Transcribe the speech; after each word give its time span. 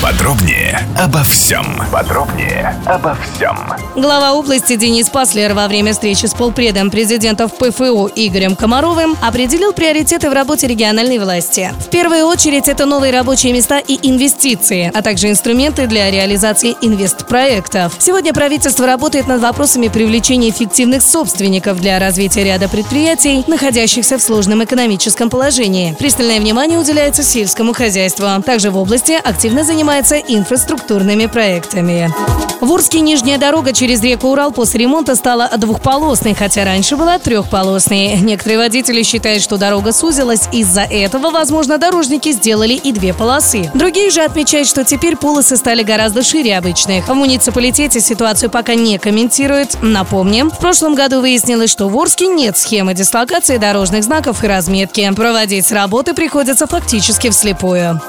Подробнее 0.00 0.78
обо 0.96 1.24
всем. 1.24 1.66
Подробнее 1.90 2.72
обо 2.86 3.16
всем. 3.16 3.58
Глава 3.96 4.34
области 4.34 4.76
Денис 4.76 5.08
Паслер 5.08 5.54
во 5.54 5.66
время 5.66 5.92
встречи 5.92 6.26
с 6.26 6.34
полпредом 6.34 6.88
президентов 6.88 7.52
ПФО 7.56 8.08
Игорем 8.14 8.54
Комаровым 8.54 9.16
определил 9.20 9.72
приоритеты 9.72 10.30
в 10.30 10.32
работе 10.32 10.68
региональной 10.68 11.18
власти. 11.18 11.72
В 11.80 11.90
первую 11.90 12.26
очередь 12.26 12.68
это 12.68 12.86
новые 12.86 13.12
рабочие 13.12 13.52
места 13.52 13.80
и 13.80 13.98
инвестиции, 14.08 14.92
а 14.94 15.02
также 15.02 15.30
инструменты 15.30 15.88
для 15.88 16.12
реализации 16.12 16.76
инвестпроектов. 16.80 17.96
Сегодня 17.98 18.32
правительство 18.32 18.86
работает 18.86 19.26
над 19.26 19.42
вопросами 19.42 19.88
привлечения 19.88 20.50
эффективных 20.50 21.02
собственников 21.02 21.80
для 21.80 21.98
развития 21.98 22.44
ряда 22.44 22.68
предприятий, 22.68 23.42
находящихся 23.48 24.16
в 24.16 24.22
сложном 24.22 24.62
экономическом 24.62 25.28
положении. 25.28 25.96
Пристальное 25.98 26.38
внимание 26.38 26.78
уделяется 26.78 27.24
сельскому 27.24 27.72
хозяйству. 27.72 28.26
Также 28.46 28.70
в 28.70 28.78
области 28.78 29.12
активно 29.12 29.64
занимается 29.64 29.87
инфраструктурными 29.88 31.26
проектами. 31.26 32.12
В 32.60 32.72
Урске 32.72 33.00
нижняя 33.00 33.38
дорога 33.38 33.72
через 33.72 34.02
реку 34.02 34.28
Урал 34.28 34.50
после 34.50 34.80
ремонта 34.80 35.14
стала 35.14 35.48
двухполосной, 35.56 36.34
хотя 36.34 36.64
раньше 36.64 36.96
была 36.96 37.18
трехполосной. 37.18 38.18
Некоторые 38.18 38.58
водители 38.58 39.02
считают, 39.02 39.42
что 39.42 39.56
дорога 39.56 39.92
сузилась. 39.92 40.48
Из-за 40.52 40.82
этого, 40.82 41.30
возможно, 41.30 41.78
дорожники 41.78 42.32
сделали 42.32 42.74
и 42.74 42.92
две 42.92 43.14
полосы. 43.14 43.70
Другие 43.74 44.10
же 44.10 44.22
отмечают, 44.22 44.68
что 44.68 44.84
теперь 44.84 45.16
полосы 45.16 45.56
стали 45.56 45.82
гораздо 45.82 46.22
шире 46.22 46.58
обычных. 46.58 47.08
В 47.08 47.14
муниципалитете 47.14 48.00
ситуацию 48.00 48.50
пока 48.50 48.74
не 48.74 48.98
комментируют. 48.98 49.78
Напомним, 49.80 50.50
в 50.50 50.58
прошлом 50.58 50.94
году 50.94 51.20
выяснилось, 51.20 51.70
что 51.70 51.88
в 51.88 51.96
Орске 51.96 52.26
нет 52.26 52.58
схемы 52.58 52.92
дислокации 52.92 53.56
дорожных 53.56 54.04
знаков 54.04 54.44
и 54.44 54.48
разметки. 54.48 55.10
Проводить 55.16 55.72
работы 55.72 56.12
приходится 56.12 56.66
фактически 56.66 57.30
вслепую. 57.30 58.00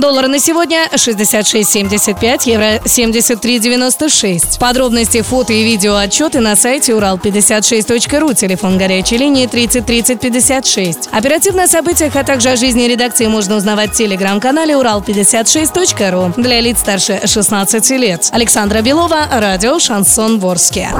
Доллар 0.00 0.28
на 0.28 0.38
сегодня 0.38 0.86
66.75, 0.92 2.42
евро 2.44 2.76
73.96. 2.84 4.58
Подробности, 4.60 5.22
фото 5.22 5.52
и 5.52 5.64
видео 5.64 5.96
отчеты 5.96 6.38
на 6.38 6.54
сайте 6.54 6.92
урал56.ру, 6.92 8.32
телефон 8.32 8.78
горячей 8.78 9.16
линии 9.16 9.46
30 9.46 9.84
30 9.84 10.20
56. 10.20 11.08
Оперативно 11.10 11.64
о 11.64 11.68
событиях, 11.68 12.14
а 12.14 12.22
также 12.22 12.50
о 12.50 12.56
жизни 12.56 12.84
редакции 12.84 13.26
можно 13.26 13.56
узнавать 13.56 13.90
в 13.90 13.94
телеграм-канале 13.94 14.74
урал56.ру 14.74 16.40
для 16.40 16.60
лиц 16.60 16.78
старше 16.78 17.20
16 17.24 17.90
лет. 17.90 18.28
Александра 18.30 18.82
Белова, 18.82 19.26
радио 19.32 19.80
«Шансон 19.80 20.38
Ворске». 20.38 20.90